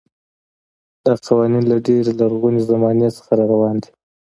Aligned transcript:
دا 1.05 1.13
قوانین 1.25 1.63
له 1.71 1.77
ډېرې 1.87 2.11
لرغونې 2.19 2.61
زمانې 2.69 3.07
څخه 3.17 3.31
راروان 3.39 3.75
دي. 3.83 3.89